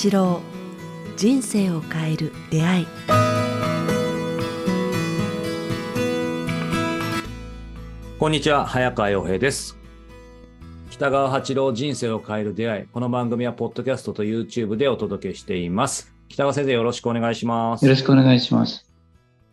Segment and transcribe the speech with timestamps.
[0.00, 0.40] 八郎
[1.16, 2.86] 人生を変える出会い。
[8.16, 9.76] こんにちは早川洋平です。
[10.90, 12.86] 北川八郎人生を変える出会い。
[12.86, 16.14] この番組はポッドキャストと YouTube でお届けしています。
[16.28, 17.84] 北川先生よろしくお願いします。
[17.84, 18.86] よろしくお願いします。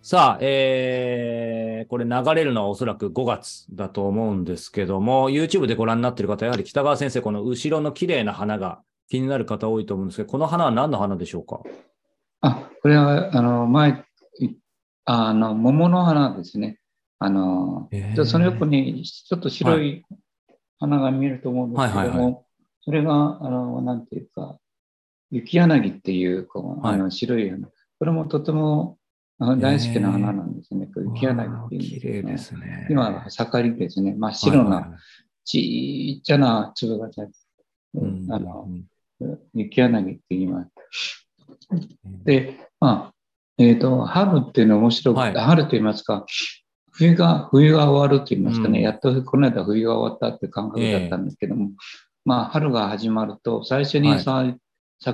[0.03, 11.61] さあ、えー、これ流れるのはおそらく5月だと思うんですけども、YouTube でご覧になっている方、やはり北川先生、この後ろの綺麗な花が気になる方多いと思うんですけど、この花は何の花でしょうか？
[12.41, 14.03] あ、これは、あの、前、
[15.05, 16.79] あの、桃の花ですね。
[17.19, 20.03] あの、えー、その横にちょっと白い
[20.79, 22.45] 花が見えると思うんですけども、はいはいはいはい、
[22.83, 24.57] それが、あの、なんていうか、
[25.31, 27.67] 雪柳っていう、こう、あの白い花。
[27.67, 28.97] これもとても
[29.39, 30.87] 大好きな花なんですね。
[30.87, 32.87] これ、雪柳っていうんです、ね、綺麗ですね。
[32.89, 34.13] 今は盛りですね。
[34.13, 34.97] 真っ白な、
[35.45, 37.39] ちっちゃな粒が咲いて、
[38.29, 38.67] あの、
[39.53, 41.27] 雪柳って言います。
[42.23, 43.13] で、まあ、
[43.57, 46.25] えっ、ー、と、春っていうのは面白くて、はい、春と言いますか、
[46.91, 51.71] 冬が、冬が終わると言いますかね、うん、やっとこの間冬が終わったって感覚だったんですけども、えー、
[52.25, 54.59] まあ、春が始まると、最初に咲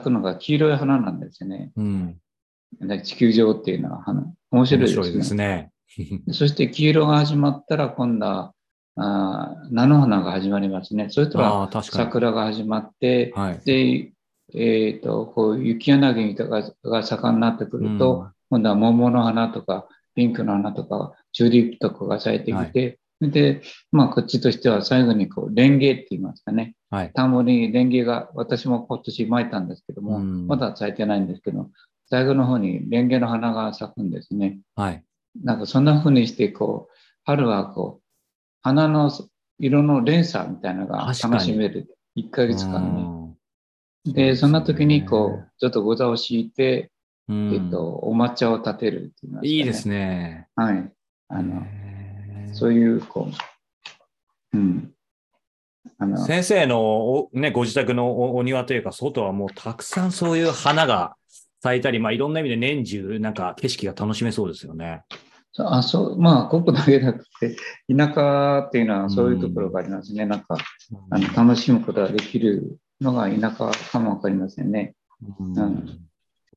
[0.03, 1.71] くのが黄色い花なんですね。
[1.75, 2.21] うん
[3.03, 4.97] 地球上っていうのは花、面白いですね。
[4.97, 5.71] 面白いですね。
[6.31, 8.53] そして黄色が始まったら今度は
[8.97, 11.09] あ菜の花が始まりますね。
[11.09, 14.11] それとは桜が始まって、はい、で、
[14.53, 23.61] えっ、ー、と、こう雪柳とかが盛んになってくると、うん、今度は桃の花とか、ピンクの花とか、チューリップとかが咲いてきて、はい、で、
[23.92, 26.76] まあ、こっちとしては最後にこう、レンゲって言いますかね。
[26.89, 31.70] はい、田んぼにレンゲが、私も今年巻いたんですけども、うん、まだ咲いてないんですけど、
[32.09, 34.59] 最後の方にレンゲの花が咲くんですね。
[34.76, 35.03] はい。
[35.42, 38.00] なんかそんな風にして、こう、春はこう、
[38.62, 39.12] 花の
[39.59, 41.95] 色の連鎖みたいなのが楽しめる。
[42.17, 43.36] 1ヶ月間
[44.05, 44.14] に。
[44.14, 46.92] で、そんな時に、こう、ちょっとご座を敷いて、
[47.30, 50.48] えっと、お抹茶を立てるっていう、ね、いいですね。
[50.55, 50.92] はい。
[51.30, 51.64] あの、
[52.54, 53.30] そういう、こ
[54.54, 54.92] う、うん。
[56.26, 61.16] 先生のね、ご自宅のお庭というか、外はもうたくさんそういう花が
[61.61, 65.04] 咲いたり、まあ、いろんな意味で年中、なんか景色が楽しめそうですよね。
[65.58, 67.58] あそうまあ、ここだけなくて、
[67.94, 70.23] 田舎っていうのはそういうところがありますね。
[70.23, 70.39] うん、なん。
[70.42, 70.58] か、
[71.10, 74.95] あの楽しむことができるのが田舎かもわかりませんね。
[75.39, 76.00] うん、うん。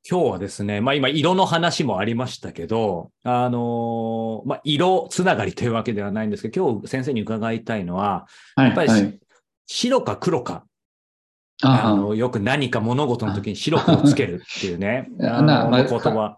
[0.09, 9.19] 今日はですね、まあ今色の話もありましたけど、あのー、まあ色つながりというわけではないんですけど、今日先生に伺いたいのは、やっぱり
[9.65, 10.65] 白か黒か。
[11.63, 16.37] あのよく何か物事の時に白黒をつけるっていうね、あの言葉。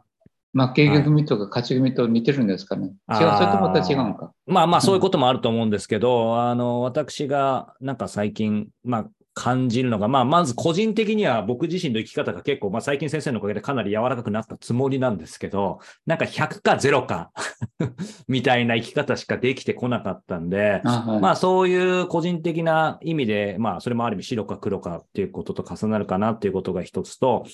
[0.58, 2.88] 負け組とか勝ち組と似てるんですかね。
[2.88, 4.32] 違う、それとまた違うのか。
[4.48, 9.08] まあまあそういうこともあると思うんですけど、あの、私がなんか最近、まあ
[9.38, 17.30] 感じるのが、まあ、まず個人的には僕自身の生き方が結構、まあ、最近先生のおかげでかなり柔らかくなったつもりなんですけど、なんか100か0か
[18.28, 27.46] みたいな生き方しかできてこなかったんで、はい、まあ、そういう個人的な意味で、まあ、それもある意味白か黒かっていうことと重なるかなっていうことが一つと、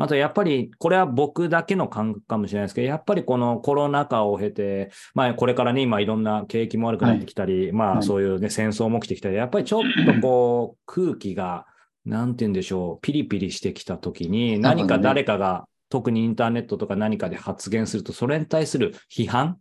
[0.00, 11.66] あとやっぱり、これは僕だけの感覚かもしれないですけど、やっぱりこのコロナ禍を経て、まあこれからね、今いろんな景気も悪くなってきたり、はい、まあそういうね、戦争も起きてきたり、やっぱりちょっとこう、空気が、
[12.06, 19.58] なんて言うんでしょう、ピリピリしてきたときに、何か誰かが、特にインターネットとか何かで発言すると、それに対する批判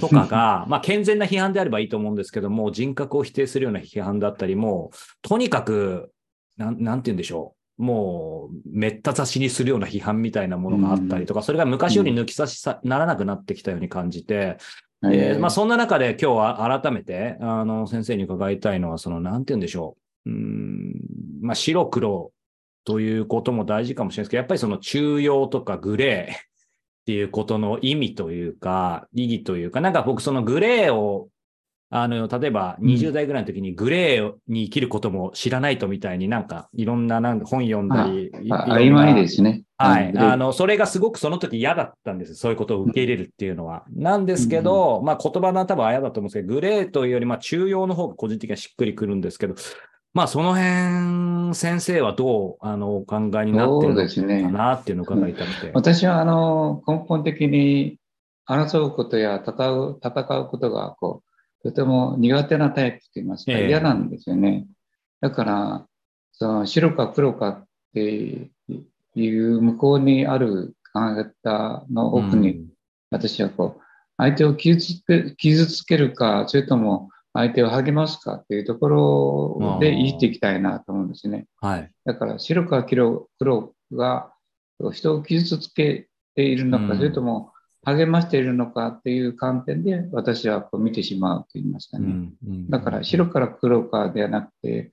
[0.00, 4.90] とかが、 まあ健全な批判であればいいと思うんですけども、人格を否定するような批判だったりも、
[5.22, 6.10] とにかく、
[6.56, 7.57] なん、なんて言うんでしょう。
[7.78, 14.58] もう、めった刺しにするような批判みたいなものがあったりとか、それが昔より抜き差しさ、ならなくなってきたように感じて、
[15.04, 19.96] えー、まあ、そんな中で今日は改めて、あの、先生に伺いたいのは、その、なんて言うんでしょ
[20.26, 20.30] う。
[20.30, 20.94] うん、
[21.40, 22.32] まあ、白黒
[22.84, 26.40] ということも大事かもしれないですけど、やっぱりその中庸とかグレーっ
[27.06, 31.28] ていうことの意味というか、意義というか、なんか僕そのグレーを
[31.90, 38.30] あの、例えば20代ぐらいの時にグレーに生きることも知らないとみたいになんかいろんななんか本読んだり。
[38.30, 39.62] 曖昧ですね。
[39.78, 40.12] はい。
[40.18, 42.34] あの、それがすごくその時嫌だったんです。
[42.34, 43.84] そういうことを受け入れるっていうのは。
[43.90, 49.54] なんですけど、うん、まあ言葉の多分あやだと思うんですけど、グレーというよりまあ中庸の方が個人的にはしっくりくるんですけど、
[50.12, 55.66] まあその辺、先生はどうあのお考えになってるのかなっていうのを伺いたくて。
[55.66, 57.98] ね、私はあの根本的に
[58.48, 61.27] 争うことや戦う戦うことがこう
[61.62, 64.66] とても苦手なタイプと言いますか、嫌なんですよね。
[65.20, 65.86] だから、
[66.32, 67.64] その白か黒かっ
[67.94, 68.50] て
[69.14, 72.66] いう向こうにある考え方の奥に、
[73.10, 73.82] 私はこう、
[74.16, 81.46] 相手を傷つけ傷つけるか、それとも相手を励ますかっていうところで生きていきたいなと思うんですね。
[81.60, 81.90] はい。
[82.04, 84.32] だから白か黒黒が
[84.92, 87.52] 人を傷つけているのか、それとも
[87.84, 92.30] 励ましているのかっていう観点で私はこう見てしまうと言いますかね。
[92.68, 94.90] だから白から黒かではなくて、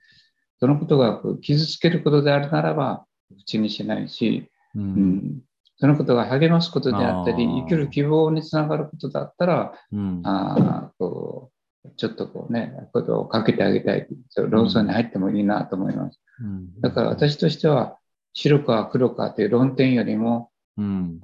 [0.60, 3.06] そのことが傷つけることであるならば
[3.40, 5.42] 口にしないし、うん、
[5.78, 11.56] そのことが励ますことであったり、生きる希望につながることだったら、うん、あこう
[11.98, 14.08] ちょっとこうね、ことをかけてあげたい、
[14.50, 16.20] 論争に入ってもいいなと思います。
[16.42, 17.98] うん、だから私としては、
[18.34, 21.20] 白か黒かという論点よりも、うん、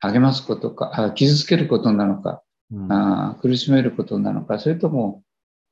[0.00, 5.22] 励ますことか、傷つけることなのか、うん、あ、苦しめることなのか、それとも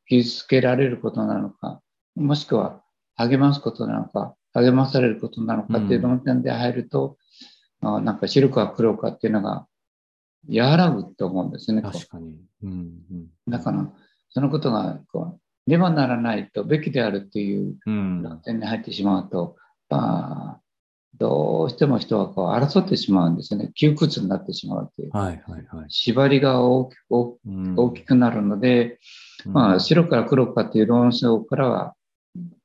[0.09, 1.81] 傷つけられることなのか、
[2.15, 2.83] もしくは
[3.17, 7.17] 励ますことなのか、励まされることなのかっていう論点で入ると、
[7.83, 9.67] あなんか白か黒かっていうのが
[10.49, 11.83] 和らぐと思うんですね。
[11.83, 12.41] 確かに。
[12.63, 13.87] うんうん、だから、
[14.31, 19.57] そのことがこう、ではならないと、べきであるっていう論点に入ってしまうと、
[19.91, 20.61] うん、あ
[21.19, 23.71] どうしても人はこう争ってしまうんですよね。
[23.75, 25.11] 窮屈になってしまうという。
[25.13, 27.03] はいはいはい、縛りが大きく
[27.77, 28.99] 大きくなるので、
[29.47, 31.95] うん、まあ、白から黒かっていう論争からは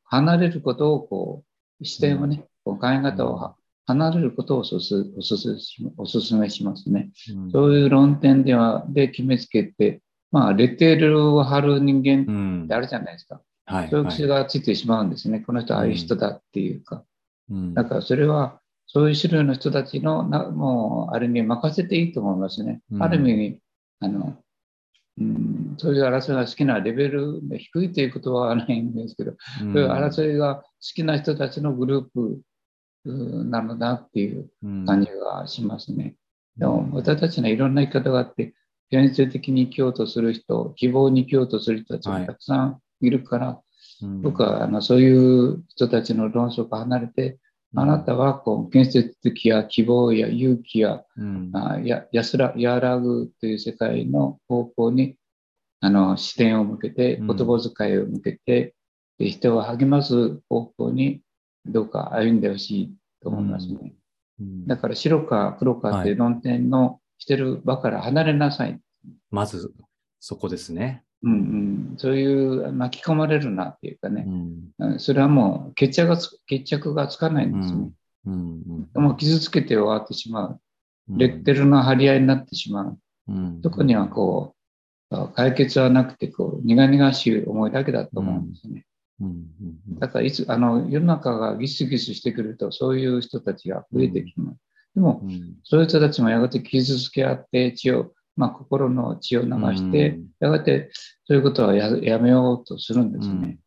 [0.06, 1.44] 離れることをこ
[1.80, 3.56] う、視点をね、こう考え方を
[3.86, 7.12] 離れることをおすおすめしますね。
[7.36, 10.02] うん、そういう論点では、で決めつけて、
[10.32, 13.36] まあ、レテールを貼る人間ってあるじゃないですか。
[13.36, 15.40] うんはい、そういう癖がついてしまうんですね。
[15.40, 17.04] この人ああいう人だっていうか。
[17.52, 22.82] うん、だからそれは、そういう種類の人たちのな、もう、ある意味任せていいと思いますね。
[23.00, 23.60] ある意味、
[24.00, 24.38] あの、
[25.20, 32.42] うん、そういう争いが好きなレベルで低いということはないんですけど、そういう争いが好きな人たちのグループ
[33.06, 34.50] なのだっていう
[34.86, 36.16] 感じがしますね。
[36.58, 38.54] でも私たちのいろんな生き方があって、
[38.92, 43.58] 現実的に生きようとする人、希望に生きようとする人たちがたくさんいるから、はい、
[44.22, 47.40] 僕はあのそういう人たちの論争から離れて、
[47.76, 51.04] あなたはこう建設的や希望や勇気や,、
[51.54, 55.16] あや安ら和らぐという世界の方向に
[55.80, 58.76] あの視点を向けて、言葉遣いを向けて、
[59.20, 61.22] 人を励ます方向に
[61.66, 63.94] どうか歩んでほしいと思いますね。
[64.40, 68.72] うん、だから白か黒かって論点のしてる場から離れなさい。
[68.72, 68.82] はい、
[69.30, 69.74] まず、
[70.20, 71.04] そこですね。
[71.24, 74.26] うんうん、そういう巻き込まれるなっていうかね、
[74.80, 77.90] うん、それはもう決着が決着がつかないんですね。
[78.26, 78.88] うん。
[78.96, 80.60] うん、もう傷つけて終わってしまう。
[81.10, 82.98] レッテルの張り合いになってしまう。
[83.28, 84.56] うん、特にはこ
[85.12, 88.86] う、解決はなくてこう苦々しい思いだけだと思うんですね。
[90.00, 94.58] だからいつあの世の中がギスギスしてくるとそういう人たちが増えてきます。
[94.96, 95.24] でも、
[95.64, 100.90] そういう人たちもやがて傷つけ合って血を、まあ、心の血を流して、やがて
[101.26, 103.60] そういうことはやめようとするんですね。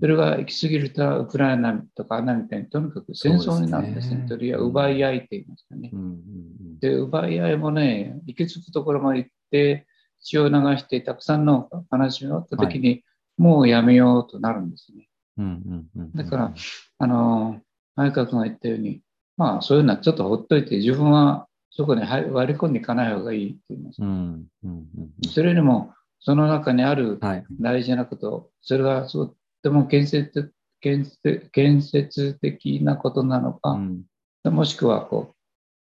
[0.00, 4.26] それが行き過ぎるとウクライナとかアナみたいにとにかく戦争になるんですね。
[4.28, 5.90] それは奪い合いって言いますかね。
[6.80, 9.86] で、奪い合いもね、行き着くところまで行って
[10.20, 13.04] 血を流してたくさんの話があった時に、はい
[13.36, 15.08] もうやめようとなるんですね。
[16.14, 16.54] だから、
[16.98, 17.60] あの、
[17.96, 19.00] 前川君が言ったように、
[19.36, 25.34] まあそういうのはちょっとほっといて、自分はそこに割り込んでいかない方がいいって言います。
[25.34, 27.18] それよりも、その中にある
[27.60, 34.04] 大事なこと、はい、それがとても建設建設建設的なことなのか、うん、
[34.54, 35.34] もしくはこ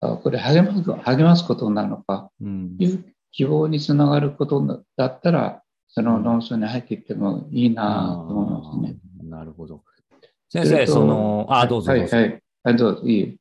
[0.00, 8.96] う、これ励ます励ますことなのか、うん、いう希望につながることだったら、その論争に入っていってもいいなと思いますね。
[9.28, 9.82] なるほど。
[10.48, 12.16] 先生、その、あ、どうぞどうぞ。
[12.16, 13.36] はい、はい、どうぞ、いい。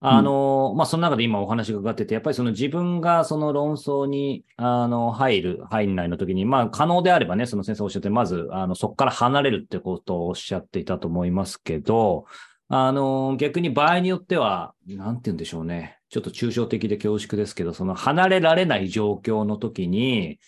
[0.00, 12.26] あの、うん、まあ、その中で今お話がかかってて、やっぱりその自分がその論争に、あの、入る、入んないの時に、まあ、可能であればね、その先生おっしゃって、まず、あの、そこから離れるってことをおっしゃっていたと思いますけど、
[12.68, 15.98] あの、逆に場合によっては、なんて言うんでしょうね。
[16.10, 20.38] ちょっと抽象的で恐縮ですけど、その離れられない状況の時に、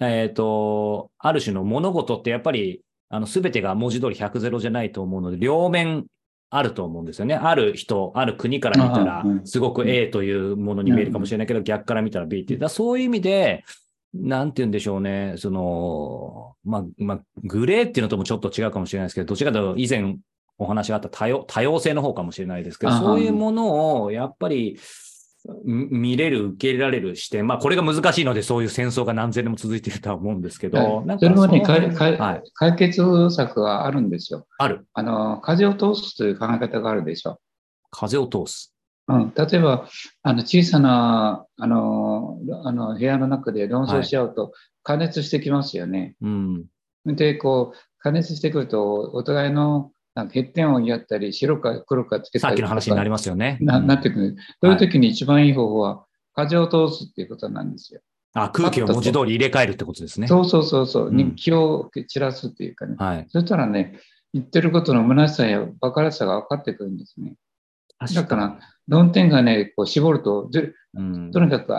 [0.00, 6.06] えっ、ー、と、ある種の物事ってやっぱり、あの、すべてが文字通り100ゼロじゃないと思うので、両面
[6.50, 7.34] あると思うんですよね。
[7.34, 12.60] ある人、ある国から見たら、すごく A というものに見えるかもしれないけど、逆から見たら B っていう。
[12.60, 13.64] だそういう意味で、
[14.14, 15.34] なんて言うんでしょうね。
[15.36, 20.16] その、まあ、まあ、グレーっていうのともちょっと違うかもしれないですけど、どちらかというと以前
[20.58, 24.78] お話があった多様多様性の方かもしれないですけど、そういうものをやっぱり、
[25.64, 27.46] 見れる、受け入れられる視点。
[27.46, 30.78] まあ、これが難しいので、そういう戦争が何千年も続いているとは思うんですけど。
[30.78, 34.46] はい、それはね解、はい、解決策があるんですよ。
[34.58, 34.86] ある。
[34.94, 37.38] あの、風を通すという考え方があるでしょ。
[37.90, 38.74] 風を通す。
[39.08, 39.88] うん、例えば、
[40.22, 46.16] あの、小さな、あの、あの部屋の中で論争しちゃうと、加熱してきますよね。
[46.20, 47.16] はい、うん。
[47.16, 53.58] で、こう、加熱してくると、お互いのなんか欠点をやったり、白か黒かつけたりさっきの話になりますよね。
[53.60, 54.36] ななってくる。
[54.62, 58.00] そういう時に一番いい方法は、風を通すっていうことなんですよ。
[58.32, 60.26] あ、空気を文字通り入れ替えるってことですね。
[60.26, 62.96] そうそうそうそう、うんに気を散らすっていうかね。
[62.98, 63.26] はい。
[63.28, 64.00] そしたらね、
[64.32, 67.34] 言ってることの虚しさや馬鹿らしさが分かってくるんですね。
[68.14, 68.58] だから、
[68.88, 71.74] 論点がね、こう絞ると、ずうんとにかく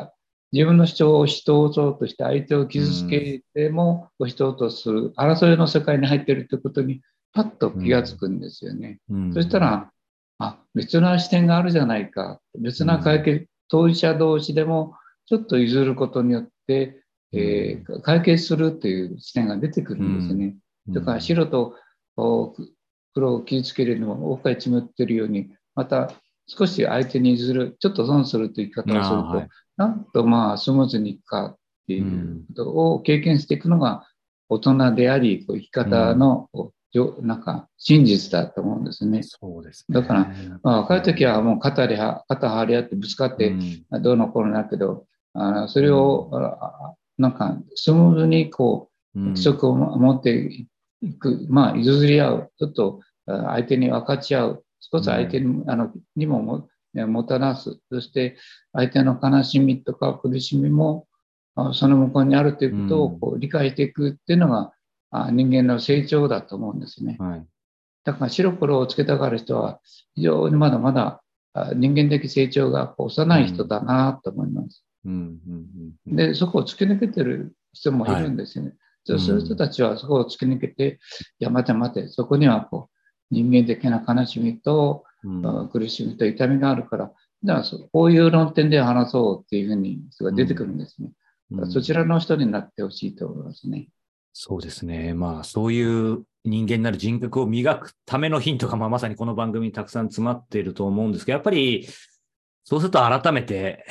[0.51, 7.01] 自分の主張を押し通そうとして相手を傷つけても押し通そうとする争いの世界に入っているということに
[7.33, 8.99] パッと気がつくんですよね。
[9.09, 9.91] うんそした、ら、
[10.39, 12.39] あ、別な視点があるじゃないか。
[12.59, 17.01] 別な解決、当事者同士でもちょっと譲ることによって、
[17.33, 20.55] えー解決するという視点が出てくるんですね。
[20.89, 21.75] だから白と
[23.13, 26.11] 黒を傷つけるのも大いちむってるように、また
[26.47, 31.57] 少し相手に譲る、ちょっと損するという言い方をすると、はいなんとまあスムーズにいくかっ
[31.87, 34.07] ていうことを経験していくのが
[34.49, 36.76] 大人であり、こう生き方の、こうじょ
[37.21, 39.21] なんか真実だと思うんですね。
[39.23, 39.99] そうですね。
[39.99, 40.31] だから、
[40.63, 43.49] まあ、若い時はもう肩では肩張り合ってぶつかって
[43.91, 44.01] うん。
[44.01, 49.25] どうのこうのだけど、あのそれを、あなんかスムーズにこううん。
[49.29, 50.67] 規則を持って
[51.01, 58.37] いく、まあ、譲り合う、ちょっとあ相手に分かち合う、少し相手に,、あのにももねもたらす、そして
[58.73, 61.07] 相手の悲しみとか苦しみも
[61.55, 64.73] あその向こうにあるということをこう理解していくっていうのが、あ
[65.11, 67.17] 人間の成長だと思うんですね。
[67.19, 67.45] はい。
[68.03, 69.79] だから白黒をつけたがる人は
[70.15, 71.21] 非常にまだまだ
[71.53, 74.83] あ人間的成長が幼い人だなと思います。
[75.05, 75.65] うんうん
[76.07, 78.69] うんで、そこを突き抜けてる人もいるんですよね。
[78.69, 80.99] はいそういう人たちはそこを突き抜けて、
[81.39, 87.11] いや、待て待て、そこにはこう人間的な悲しみと、うんあ苦しみと痛みがあるから、
[87.41, 91.11] じゃあそうこういう論点で話そうっていうふうにそれが出てくるんですね。
[91.51, 93.87] だからそちらの人になってほしいと思いますね。
[94.33, 95.13] そうですね。
[95.13, 101.87] まあ、そういう人間になる人格を磨くためのヒントが、まあ、まさにこの番組にたくさん詰まっていると思うんですけど、やっぱり、
[102.63, 103.85] そうすると改めて、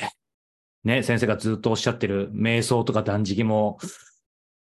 [0.83, 3.77] ね、先生がずっとおっしゃってる瞑想とか断食も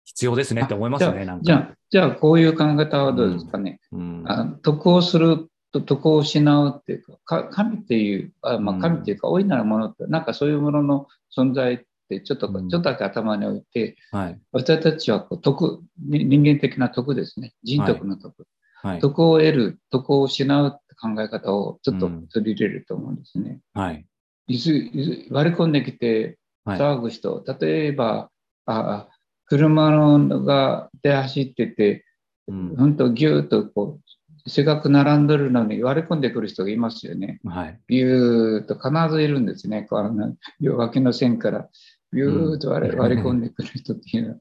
[0.04, 1.44] 必要ですねって思いますね、なんか。
[1.44, 3.80] じゃあ、じゃあこういう考え方はどうですかね？
[3.92, 11.84] うん、あ徳をすると徳を失うっていうか、か神っていう、あまあ、うん神っていうか、大いなるものって、なんかそういうものの存在
[12.16, 14.40] ってちょっと、うんちょっとだけ頭に置いて、はい。
[14.52, 17.52] 私たちはこう徳、に人間的な徳ですね。
[17.62, 18.46] 人徳の徳。
[18.82, 19.00] はい。
[19.00, 23.60] 徳を得る、徳を失うって考え方をちょっとうん取り入れると思うんですね。
[23.74, 24.06] はい。
[24.48, 26.78] いずいず割り込んできてはい。
[26.78, 28.30] 騒ぐ人、例えば、
[28.66, 29.08] あ
[29.46, 32.04] 車のがで走ってて、
[32.46, 37.40] うん本当ぎゅーっとこう、せっかく並んでるのに割り込んでくる人がいますよね。
[37.44, 37.80] はい。
[37.86, 39.82] ビューっと必ずいるんですね。
[39.82, 40.34] この
[40.76, 41.68] 脇の線から
[42.12, 44.36] ビューっと割り,、込んでくる人っていうのは。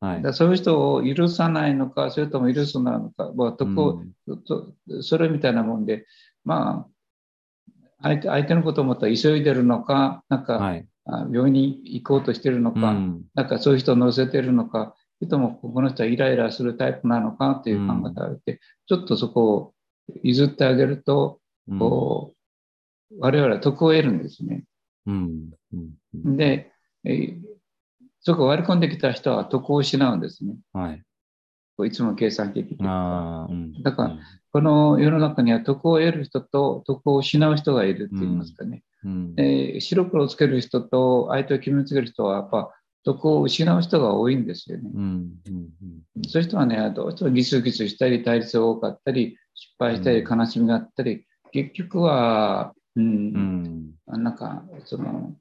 [0.00, 0.22] はい。
[0.22, 4.02] だそういう人を許さないのか、それとも許すのか、まあ、とこ
[4.46, 6.06] とそれみたいなもんで、
[6.44, 6.94] まあ、
[8.02, 10.86] 相手相手のことを思ったら急いでるのか、なんか、はい。
[11.06, 13.24] あ病院に行こうとしてるのか、うん。
[13.34, 19.74] なんかそういう人を乗せてるのか、それともこの人はイライラするタイプなのかという考え方があって、ちょっとそこを
[20.22, 21.78] 譲ってあげると、うん。
[21.78, 22.34] こ
[23.10, 24.64] う、我々は得を得るんですね。
[25.06, 25.50] うん。
[25.72, 25.90] うん。
[26.24, 26.36] うん。
[26.36, 26.72] で、
[27.04, 27.54] えー
[28.26, 30.56] そこを割り込んできた人は得を失うんですね。
[30.72, 31.02] はい。
[31.76, 32.78] こういつも計算的に。
[32.80, 33.82] ああ、うん。
[33.82, 34.18] だから
[34.50, 38.82] この世の中には得を得る人と得を失う人がいるって言いますかね。
[39.04, 42.70] うん、で白黒をつける人と相手を決めつける人はやっぱ
[43.04, 44.90] 得を失う人が多いんですよね。
[44.94, 45.02] うん
[45.46, 45.64] うん
[46.28, 55.34] そういう人はね、どうしてもギスギスしたり、対立が多かったり、失敗したり、う悲しみがあったり、結局は、うんう、んなんか、その、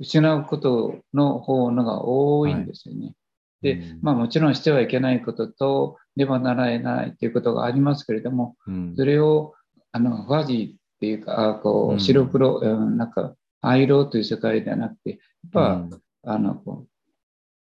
[0.00, 3.14] 失うことの方のが多いんですよね。
[3.62, 8.94] でうん、まあもちろんしてはいけないことと、ねばならないということがありますけれども、うん。
[8.96, 9.54] それを、
[9.92, 15.18] あの、ファジーっていうか、あこう白黒、うんなんか、灰色という世界ではなくて、やっ
[15.52, 15.90] ぱ、うん。
[16.24, 16.88] あの、こう、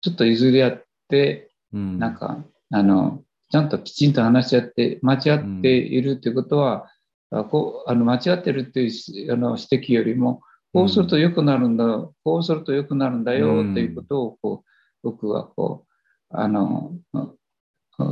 [0.02, 2.00] ちょっと譲り合って、うん。
[2.00, 6.90] なんか、あの、ちゃんときちんと話し合って、間違っているということは、
[7.30, 10.42] あこうあの間違ってるっていうしあの指摘よりも、
[10.78, 11.86] こうすると良くなるんだ、
[12.24, 13.74] こうすると良くなるんだようん。
[13.74, 14.70] ということをこう、
[15.04, 15.86] 僕はこ
[16.32, 17.34] う、あの、うん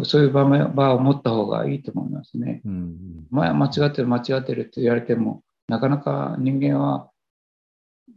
[0.03, 2.62] そういう場面場を持った方がいいと思いますね。
[2.65, 7.12] うん前間違ってる、間違ってるって言われても、なかなか人間は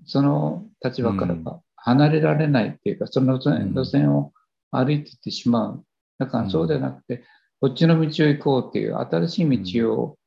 [0.07, 4.33] その立場からは離れられないっていうか、その路線路線を
[4.71, 5.85] 歩いていってしまう。
[6.19, 7.23] だからそうではなくて、
[7.61, 10.18] こっちの道を行こうっていう新しい道を、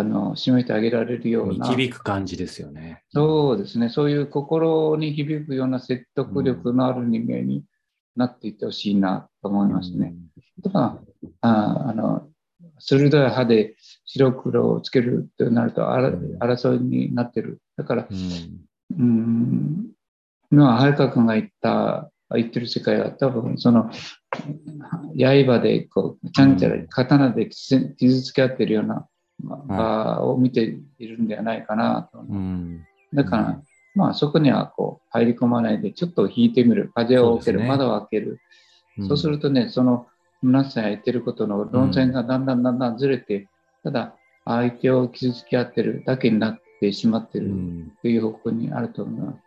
[0.00, 3.02] あの示してあげられるような、導く感じですよね。
[3.12, 7.64] そうですね、そういう心に響くような説得力のある人間に
[8.16, 10.14] なっていってほしいなと思いますね。
[10.62, 10.98] だから
[11.42, 12.26] ああの
[12.78, 17.60] 鋭い歯で白黒をつけるとなると争いになってる。
[17.76, 19.90] だから、うん、
[20.50, 23.90] 今、早川君が言った、言ってる世界は多分その
[25.18, 29.06] 刃でこう、ちゃんちゃら刀で傷つけ合ってるような
[29.42, 32.24] 場を見ているんではないかなと。
[33.12, 33.60] だから、
[33.94, 38.40] まあそこにはこう入り込まないで、ちょっと引いてみる、風を開ける、ね、窓を開ける。
[39.08, 40.06] そうするとね、その
[40.42, 43.48] 皆さん言ってることの論戦がだんだんだんだんずれて、
[43.82, 47.50] ただ相手を傷つけ合ってるだけになってしまってる
[48.02, 49.38] という方向にあると思います。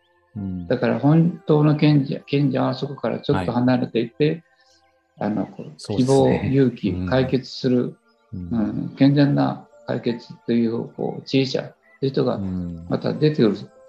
[0.67, 4.43] だから本当の賢者賢者はそこからちょっと離れていて、
[5.17, 5.47] はい、あの
[5.77, 7.97] 希望、ね、勇気、解決する、
[8.33, 8.57] うん、う
[8.91, 12.37] ん、健全な解決というこう知恵者という人が
[12.89, 13.43] また出て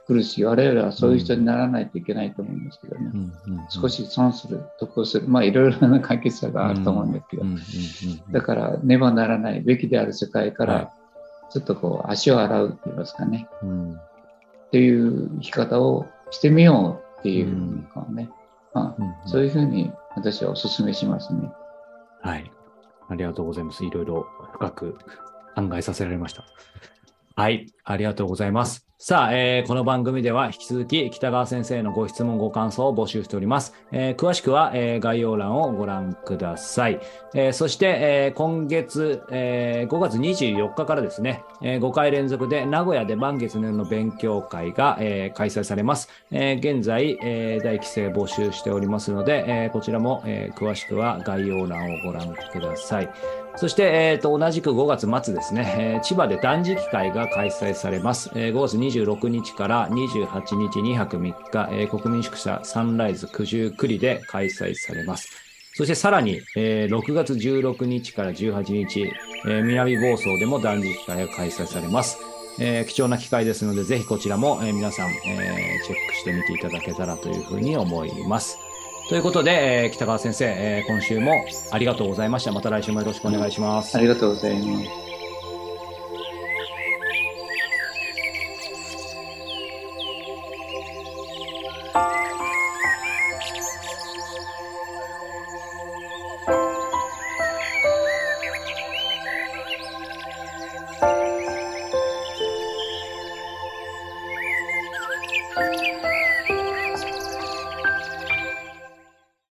[0.07, 3.11] くるし、我々はそういう人にならないといけないと思うんですけどね、
[3.71, 7.45] 少し損する、得をする、まあいろいろな解決策があると思うんですけど、
[8.31, 10.93] だからねばならないべきである世界から、
[11.51, 18.29] ちょっとこう足を洗うと言いますかね、っていう生き方をしてみようっていうかね、
[18.75, 21.51] まあ、そういうふうに私はお勧めしますね。
[22.21, 22.51] はい。
[23.09, 23.85] ありがとうございます。
[23.85, 24.99] いろいろ深く
[25.55, 26.45] 考えさせられました。
[27.37, 27.67] はい。
[27.85, 28.87] ありがとうございます。
[28.97, 33.75] さあ、えー、この番組では引き続き北川先生のご質問、ご感想を募集しております。
[33.91, 37.01] えー、詳しくは、えー、概要欄をご覧ください。
[37.35, 37.87] えそして、
[38.29, 46.09] え今月、え5月24日からですね、え5回連続で名古屋で満月年の勉強会が、え開催されます。
[46.31, 53.44] え現在、え大規制募集しておりますので、えこちらも、え詳しくは概要欄をご覧ください。
[53.57, 58.31] そして、えーと、同じく5月末ですね、えー、千葉で断食会が開催されます。
[58.35, 65.29] えー、5月26日から28日2泊3日、えー、国民宿舎サンライズ九十九里で開催されます。
[65.77, 69.13] そしてさらに、えー、6月16日から18日、
[69.47, 72.19] え、南房総でも断食会が開催されます。
[72.61, 78.57] え、貴重な機会ですので、ぜひこちらも、え、皆さん、え、チェックしてみていただけたらというふうに思います。
[79.09, 82.53] ということで、えー、北川先生、えー、今週もありがとうございました。
[82.53, 83.97] また来週もよろしくお願いします。
[83.97, 85.04] ありがとうございます。